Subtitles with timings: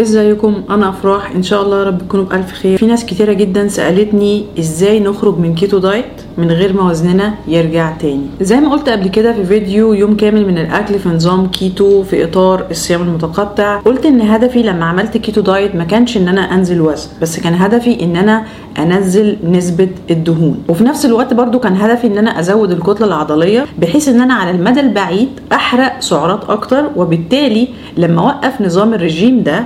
[0.00, 1.30] ازيكم؟ أنا أفراح.
[1.34, 2.78] إن شاء الله رب تكونوا بألف خير.
[2.78, 6.04] في ناس كتيرة جدا سألتني إزاي نخرج من keto diet
[6.38, 8.26] من غير ما وزننا يرجع تاني.
[8.40, 12.24] زي ما قلت قبل كده في فيديو يوم كامل من الأكل في نظام كيتو في
[12.24, 16.80] إطار الصيام المتقطع قلت إن هدفي لما عملت keto diet ما كانش إن أنا أنزل
[16.80, 18.42] وزن بس كان هدفي إن أنا
[18.78, 20.62] أنزل نسبة الدهون.
[20.68, 24.50] وفي نفس الوقت برضو كان هدفي إن أنا أزود الكتلة العضلية بحيث إن أنا على
[24.50, 29.64] المدى البعيد أحرق سعرات أكتر وبالتالي لما أوقف نظام الرجيم ده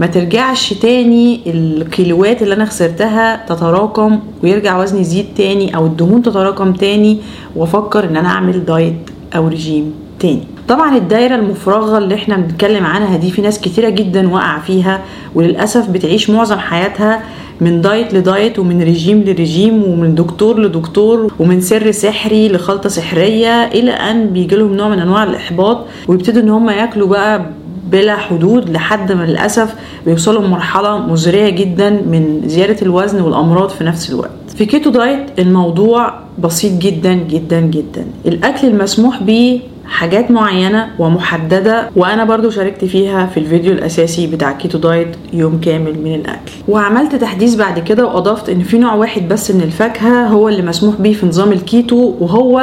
[0.00, 6.72] ما ترجعش تاني الكيلوات اللي أنا خسرتها تتراكم ويرجع وزني يزيد تاني أو الدهون تتراكم
[6.72, 7.18] تاني
[7.56, 8.94] وأفكر إن أنا أعمل دايت
[9.36, 10.42] أو رجيم تاني.
[10.68, 15.00] طبعا الدايرة المفرغة اللي إحنا بنتكلم عنها دي في ناس كتيرة جدا وقع فيها
[15.34, 17.22] وللأسف بتعيش معظم حياتها
[17.60, 23.90] من دايت لدايت ومن رجيم لرجيم ومن دكتور لدكتور ومن سر سحري لخلطة سحرية إلى
[23.90, 27.46] أن بيجي لهم نوع من أنواع الإحباط ويبتدوا إن هم ياكلوا بقى
[27.92, 29.74] بلا حدود لحد ما للأسف
[30.06, 34.30] بيوصلوا لمرحلة مزرية جدا من زيادة الوزن والأمراض في نفس الوقت.
[34.56, 38.06] في كيتو دايت الموضوع بسيط جدا جدا جدا.
[38.26, 44.78] الأكل المسموح بيه حاجات معينة ومحددة وأنا برضو شاركت فيها في الفيديو الأساسي بتاع كيتو
[44.78, 46.52] دايت يوم كامل من الأكل.
[46.68, 50.94] وعملت تحديث بعد كده وأضفت إن في نوع واحد بس من الفاكهة هو اللي مسموح
[51.00, 52.62] بيه في نظام الكيتو وهو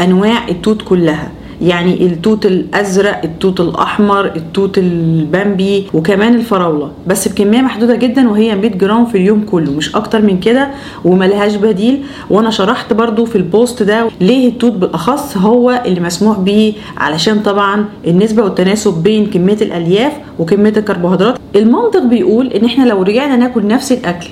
[0.00, 1.30] أنواع التوت كلها.
[1.62, 6.90] يعني التوت الأزرق التوت الأحمر التوت البامبي وكمان الفراولة.
[7.06, 10.68] بس بكمية محدودة جدا وهي 100 جرام في اليوم كله مش أكتر من كده
[11.04, 12.02] وملهاش بديل.
[12.30, 17.84] وأنا شرحت برضو في البوست ده ليه التوت بالأخص هو اللي مسموح بيه علشان طبعا
[18.06, 21.38] النسبة والتناسب بين كمية الألياف وكمية الكربوهيدرات.
[21.56, 24.28] المنطق بيقول إن إحنا لو رجعنا ناكل نفس الأكل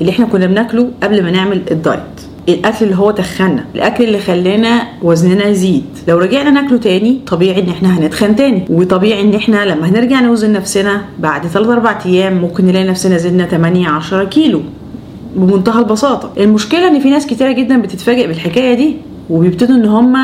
[0.00, 2.00] اللي إحنا كنا بناكله قبل ما نعمل الدايت.
[2.48, 5.84] الأكل اللي هو تخنا الأكل اللي خلانا وزننا يزيد.
[6.08, 8.64] لو رجعنا ناكله تاني طبيعي إن إحنا هنتخن تاني.
[8.70, 13.46] وطبيعي إن إحنا لما هنرجع نوزن نفسنا بعد 3 4 أيام ممكن نلاقي نفسنا زدنا
[13.46, 14.60] 8 10 كيلو.
[15.36, 16.30] بمنتهى البساطة.
[16.38, 18.96] المشكلة إن في ناس كتيرة جدا بتتفاجئ بالحكاية دي
[19.30, 20.16] وبيبتدوا إن هم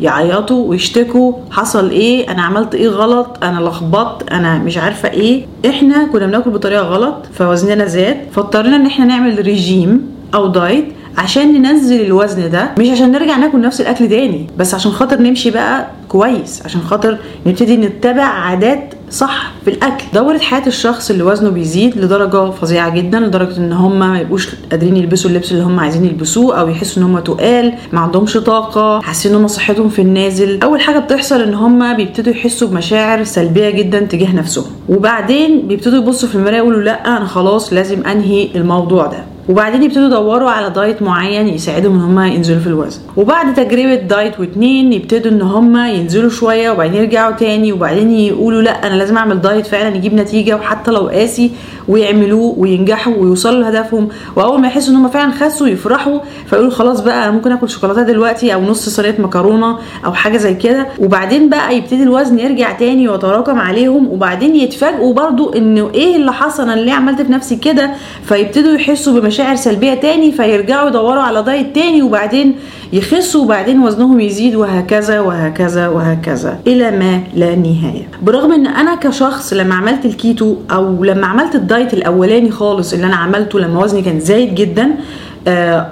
[0.00, 6.04] يعيطوا ويشتكوا حصل إيه؟ أنا عملت إيه غلط؟ أنا لخبطت؟ أنا مش عارفة إيه؟ إحنا
[6.12, 8.16] كنا بناكل بطريقة غلط فوزننا زاد.
[8.32, 10.02] فاضطرينا إن إحنا نعمل ريجيم
[10.34, 10.84] أو دايت
[11.18, 15.50] عشان ننزل الوزن ده مش عشان نرجع ناكل نفس الأكل تاني بس عشان خاطر نمشي
[15.50, 20.04] بقى كويس عشان خاطر نبتدي نتبع عادات صح في الأكل.
[20.14, 24.96] دوره حياة الشخص اللي وزنه بيزيد لدرجة فظيعة جدا لدرجة إن هم ما يبقوش قادرين
[24.96, 29.32] يلبسوا اللبس اللي هم عايزين يلبسوه أو يحسوا إن هم تقال ما عندهمش طاقة حاسين
[29.34, 30.60] إن هم صحتهم في النازل.
[30.62, 34.64] أول حاجة بتحصل إن هم بيبتدوا يحسوا بمشاعر سلبية جدا تجاه نفسهم.
[34.88, 39.24] وبعدين بيبتدوا يبصوا في المراية يقولوا لأ أنا خلاص لازم أنهي الموضوع ده.
[39.50, 43.00] وبعدين يبتدوا يدوروا على دايت معين يساعدهم إن هم ينزلوا في الوزن.
[43.16, 48.86] وبعد تجربة دايت واتنين يبتدوا إن هم ينزلوا شوية وبعدين يرجعوا تاني وبعدين يقولوا لأ
[48.86, 51.50] أنا لازم أعمل دايت فعلا يجيب نتيجة وحتى لو قاسي
[51.88, 54.08] ويعملوه وينجحوا ويوصلوا لهدفهم.
[54.36, 58.02] وأول ما يحسوا إن هم فعلا خسوا يفرحوا فيقولوا خلاص بقى أنا ممكن آكل شوكولاتة
[58.02, 60.86] دلوقتي أو نص صينية مكرونة أو حاجة زي كده.
[60.98, 66.62] وبعدين بقى يبتدي الوزن يرجع تاني ويتراكم عليهم وبعدين يتفاجئوا برضو إنه إيه اللي حصل
[66.62, 67.90] أنا ليه عملت في نفسي كده؟
[68.24, 72.54] فيبتدوا يحسوا بمشاعر سلبية تاني فيرجعوا يدوروا على دايت تاني وبعدين
[72.92, 78.08] يخسوا وبعدين وزنهم يزيد وهكذا وهكذا وهكذا إلى ما لا نهاية.
[78.22, 83.16] برغم إن أنا كشخص لما عملت الكيتو أو لما عملت الدايت الأولاني خالص اللي أنا
[83.16, 84.90] عملته لما وزني كان زايد جدا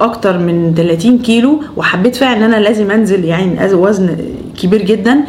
[0.00, 4.16] أكتر من 30 كيلو وحبيت فعلا إن أنا لازم أنزل يعني وزن
[4.62, 5.20] كبير جدا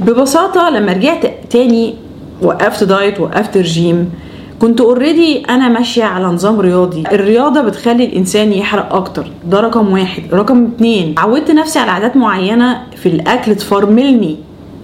[0.00, 1.94] ببساطة لما رجعت تاني
[2.42, 4.10] وقفت دايت وقفت رجيم
[4.60, 7.04] كنت already أنا ماشية على نظام رياضي.
[7.12, 9.30] الرياضة بتخلي الإنسان يحرق أكتر.
[9.46, 10.22] ده رقم واحد.
[10.32, 13.54] رقم اتنين عودت نفسي على عادات معينة في الأكل.
[13.54, 14.36] تفرملني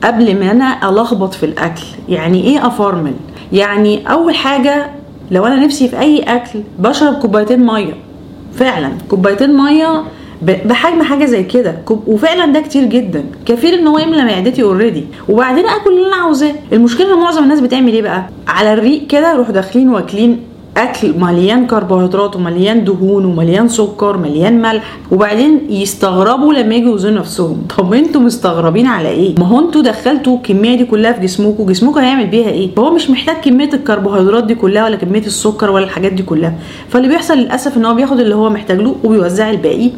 [0.04, 1.82] قبل ما أنا ألخبط في الأكل.
[2.08, 3.12] يعني إيه أفرمل؟
[3.52, 4.90] يعني أول حاجة
[5.30, 7.94] لو أنا نفسي في أي أكل بشرب كوبايتين مية.
[8.54, 8.92] فعلا.
[9.08, 10.02] كوبايتين مية
[10.46, 11.74] بحجم حاجة زي كده.
[12.06, 13.24] وفعلا ده كتير جدا.
[13.46, 16.52] كفيل إن هو يملى معدتي already وبعدين أكل اللي أنا عاوزاه.
[16.72, 20.40] المشكلة إن معظم الناس بتعمل إيه بقى؟ على الريق كده يروحوا داخلين واكلين
[20.76, 27.62] أكل مليان كربوهيدرات ومليان دهون ومليان سكر مليان ملح وبعدين يستغربوا لما يجوا يوزنوا نفسهم.
[27.78, 32.00] طب أنتوا مستغربين على إيه؟ ما هو أنتوا دخلتوا الكمية دي كلها في جسمكم جسمكم
[32.00, 36.12] هيعمل بيها إيه؟ هو مش محتاج كمية الكربوهيدرات دي كلها ولا كمية السكر ولا الحاجات
[36.12, 36.54] دي كلها.
[36.88, 39.90] فاللي بيحصل للأسف إن هو بياخد اللي هو محتاج له وبيوزع الباقي.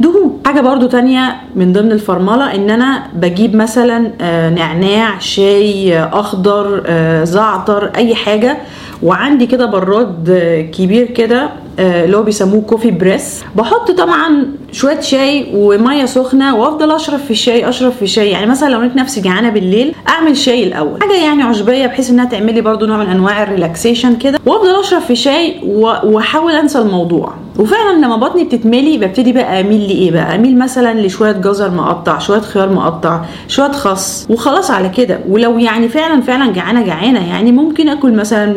[0.00, 4.10] دهون حاجة برضو تانية من ضمن الفرملة إن أنا بجيب مثلا
[4.50, 6.82] نعناع شاي أخضر
[7.24, 8.56] زعتر أي حاجة
[9.02, 10.30] وعندي كده براد
[10.78, 11.48] كبير كده
[11.78, 17.30] آه، اللي هو بيسموه coffee press بحط طبعا شوية شاي ومية سخنة وأفضل أشرب في
[17.30, 18.30] الشاي أشرب في الشاي.
[18.30, 21.00] يعني مثلا لو لقيت نفسي جعانة بالليل أعمل شاي الأول.
[21.00, 24.38] حاجة يعني عشبية بحيث إنها تعمل لي برده نوع من أنواع ال relaxation كده.
[24.46, 25.60] وأفضل أشرب في شاي
[26.04, 27.34] وأحاول أنسى الموضوع.
[27.60, 32.40] وفعلا لما بطني بتتملي ببتدي بقى أميل لإيه بقى؟ أميل مثلا لشوية جزر مقطع شوية
[32.40, 35.18] خيار مقطع شوية خس وخلاص على كده.
[35.28, 38.56] ولو يعني فعلا فعلا جعانة جعانة يعني ممكن آكل مثلا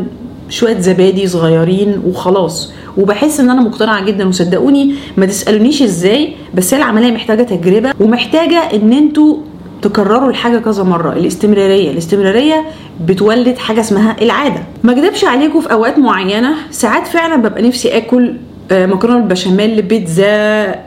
[0.49, 2.73] شوية زبادي صغيرين وخلاص.
[2.97, 4.27] وبحس إن أنا مقتنعة جدا.
[4.27, 9.35] وصدقوني ما تسألونيش إزاي بس هي العملية محتاجة تجربة ومحتاجة إن أنتوا
[9.81, 11.13] تكرروا الحاجة كذا مرة.
[11.13, 12.65] الاستمرارية الاستمرارية
[13.05, 14.63] بتولد حاجة اسمها العادة.
[14.83, 18.33] ما أكدبش عليكم في أوقات معينة ساعات فعلا ببقى نفسي آكل
[18.71, 20.25] مكرونة بالبشاميل بيتزا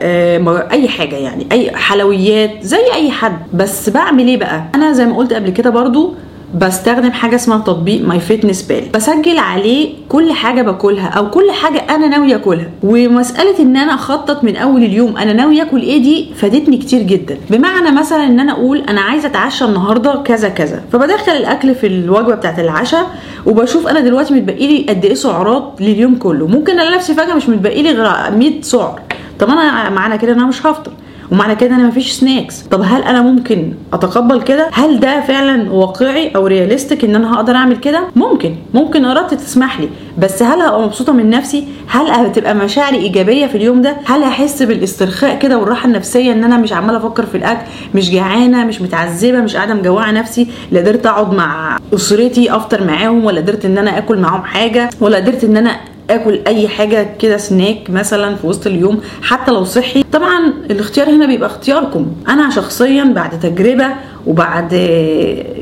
[0.01, 3.37] آه، أي حاجة يعني أي حلويات زي أي حد.
[3.53, 6.13] بس بعمل إيه بقى؟ أنا زي ما قلت قبل كده برضو
[6.55, 12.35] بستخدم حاجة اسمها تطبيق MyFitnessPal بسجل عليه كل حاجة باكلها أو كل حاجة أنا ناويه
[12.35, 12.69] أكلها.
[12.83, 17.37] ومسألة إن أنا أخطط من أول اليوم أنا ناويه أكل إيه دي فادتني كتير جدا.
[17.49, 20.83] بمعنى مثلا إن أنا أقول أنا عايزه أتعشى النهارده كذا كذا.
[20.91, 23.15] فبدخل الأكل في الوجبة بتاعت العشاء
[23.45, 26.47] وبشوف أنا دلوقتي متبقي لي قد إيه سعرات لليوم كله.
[26.47, 29.01] ممكن أنا نفسي فجأة مش متبقي لي غير 100 سعر.
[29.39, 30.91] طب أنا معنى كده إن أنا مش هفطر.
[31.31, 36.31] ومعنى كده أنا مفيش سناكس طب هل أنا ممكن أتقبل كده؟ هل ده فعلا واقعي
[36.35, 38.55] أو رياليستيك إن أنا هقدر أعمل كده؟ ممكن.
[38.73, 39.89] ممكن ارادتي تسمح لي.
[40.17, 44.63] بس هل هبقى مبسوطة من نفسي؟ هل هتبقى مشاعري إيجابية في اليوم ده؟ هل هحس
[44.63, 47.65] بالاسترخاء كده والراحة النفسية إن أنا مش عمالة أفكر في الأكل
[47.95, 53.25] مش جعانة مش متعذبة مش قاعدة مجوعة نفسي لا قدرت أقعد مع أسرتي أفطر معاهم
[53.25, 55.75] ولا قدرت إن أنا آكل معاهم حاجة ولا قدرت إن أنا
[56.09, 60.03] آكل أي حاجة كده سناك مثلا في وسط اليوم حتى لو صحي.
[60.11, 62.07] طبعا الاختيار هنا بيبقى اختياركم.
[62.29, 63.87] أنا شخصيا بعد تجربة
[64.27, 64.73] وبعد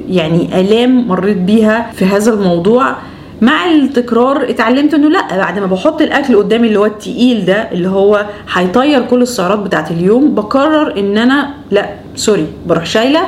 [0.09, 2.95] يعني آلام مريت بيها في هذا الموضوع
[3.42, 7.88] مع التكرار اتعلمت إنه لأ بعد ما بحط الأكل قدامي اللي هو التقيل ده اللي
[7.89, 13.21] هو هيطير كل السعرات بتاعت اليوم بقرر إن أنا لأ سوري بروح شايلة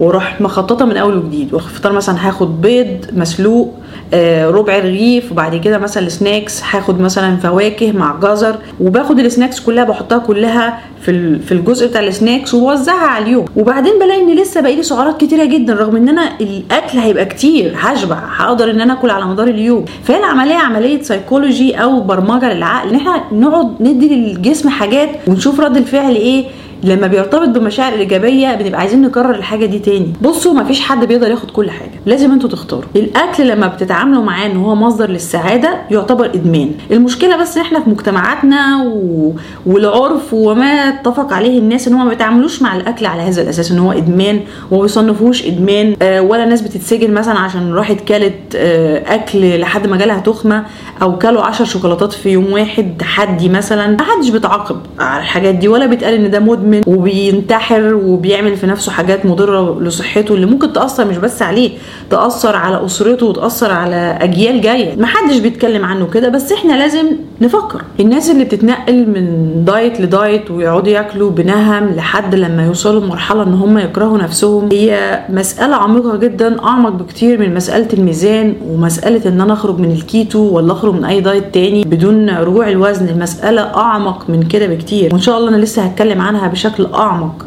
[0.00, 1.54] وأروح مخططة من أول وجديد.
[1.54, 3.74] وفطار مثلا هاخد بيض مسلوق
[4.14, 9.24] آه، ربع رغيف وبعد كده مثلا ال snacks هاخد مثلا فواكه مع جزر وباخد ال
[9.24, 13.44] snacks كلها بحطها كلها في في الجزء بتاع ال snacks وبوزعها على اليوم.
[13.56, 17.74] وبعدين بلاقي إن لسه باقي لي سعرات كتيرة جدا رغم إن أنا الأكل هيبقى كتير
[17.78, 19.84] هشبع هقدر إن أنا أكل على مدار اليوم.
[20.04, 25.76] فهي العملية عملية سيكولوجي أو برمجة للعقل إن إحنا نقعد ندي للجسم حاجات ونشوف رد
[25.76, 26.44] الفعل إيه.
[26.84, 30.12] لما بيرتبط بمشاعر الايجابيه بنبقى عايزين نكرر الحاجة دي تاني.
[30.22, 31.90] بصوا مفيش حد بيقدر ياخد كل حاجة.
[32.06, 32.84] لازم أنتوا تختاروا.
[32.96, 36.70] الأكل لما بتتعاملوا معاه إن هو مصدر للسعادة يعتبر إدمان.
[36.90, 39.32] المشكلة بس إحنا في مجتمعاتنا و...
[39.66, 43.78] والعرف وما اتفق عليه الناس إن هم ما بيتعاملوش مع الأكل على هذا الأساس إن
[43.78, 44.40] هو إدمان.
[44.70, 45.96] وما بيصنفوش إدمان.
[46.02, 50.64] آه ولا ناس بتتسجن مثلا عشان راحت كلت آه أكل لحد ما جالها تخمة
[51.02, 52.94] أو كلوا 10 شوكولاتات في يوم واحد.
[52.98, 56.71] تحدي مثلا ما حدش بيتعاقب على الحاجات دي ولا بيتقال إن ده مدمن.
[56.86, 61.70] وبينتحر وبيعمل في نفسه حاجات مضرة لصحته اللي ممكن تأثر مش بس عليه
[62.10, 64.96] تأثر على أسرته وتأثر على أجيال جاية.
[64.96, 67.06] ما حدش بيتكلم عنه كده بس إحنا لازم
[67.40, 67.82] نفكر.
[68.00, 73.78] الناس اللي بتتنقل من دايت لدايت ويقعدوا ياكلوا بنهم لحد لما يوصلوا لمرحلة إن هم
[73.78, 79.78] يكرهوا نفسهم هي مسألة عميقة جدا أعمق بكتير من مسألة الميزان ومسألة إن أنا أخرج
[79.78, 83.08] من الكيتو ولا أخرج من أي دايت تاني بدون رجوع الوزن.
[83.08, 85.12] المساله أعمق من كده بكتير.
[85.12, 87.46] وإن شاء الله أنا لسه هتكلم عنها بشكل أعمق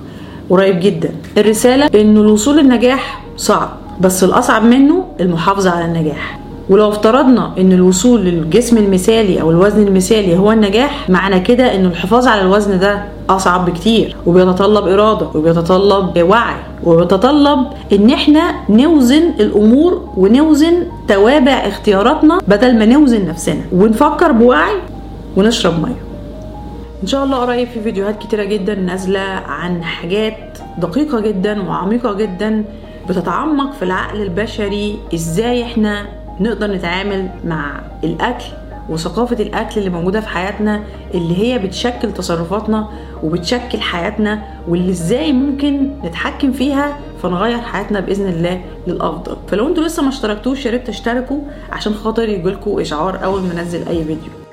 [0.50, 1.10] قريب جدا.
[1.38, 3.70] الرسالة انه الوصول للنجاح صعب
[4.02, 6.40] بس الأصعب منه المحافظة على النجاح.
[6.70, 12.28] ولو افترضنا إن الوصول للجسم المثالي أو الوزن المثالي هو النجاح معنى كده إن الحفاظ
[12.28, 14.16] على الوزن ده أصعب بكتير.
[14.26, 17.60] وبيتطلب إرادة وبيتطلب وعي وبيتطلب
[17.94, 20.74] إن إحنا نوزن الأمور ونوزن
[21.08, 23.62] توابع اختياراتنا بدل ما نوزن نفسنا.
[23.72, 24.76] ونفكر بوعي
[25.38, 26.05] ونشرب مية.
[27.06, 32.66] إن شاء الله قريب في فيديوهات كتيرة جدا نازلة عن حاجات دقيقة جدا وعميقة جدا
[33.10, 35.00] بتتعمق في العقل البشري.
[35.14, 36.06] إزاي إحنا
[36.40, 38.46] نقدر نتعامل مع الأكل
[38.90, 40.84] وثقافة الأكل اللي موجودة في حياتنا
[41.14, 42.90] اللي هي بتشكل تصرفاتنا
[43.24, 49.38] وبتشكل حياتنا واللي إزاي ممكن نتحكم فيها فنغير حياتنا بإذن الله للأفضل.
[49.48, 53.88] فلو أنتوا لسه ما اشتركتوش يا ريت تشتركوا عشان خاطر يجيلكوا إشعار أول ما انزل
[53.88, 54.45] أي فيديو.